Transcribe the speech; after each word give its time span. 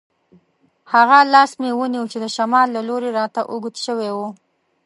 هغه 0.93 1.17
لاس 1.33 1.51
مې 1.61 1.71
ونیو 1.79 2.09
چې 2.11 2.17
د 2.23 2.25
شمال 2.35 2.67
له 2.75 2.81
لوري 2.89 3.09
راته 3.19 3.41
اوږد 3.51 3.75
شوی 3.85 4.09
وو. 4.17 4.27